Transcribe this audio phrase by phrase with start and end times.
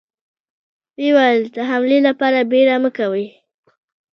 [0.97, 3.25] ويې ويل: د حملې له پاره بيړه مه کوئ!